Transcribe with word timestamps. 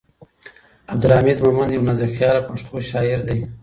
عبدالحمید 0.91 1.37
مومند 1.45 1.71
یو 1.73 1.85
نازکخیاله 1.87 2.41
پښتو 2.49 2.73
شاعر 2.91 3.19
دی. 3.27 3.39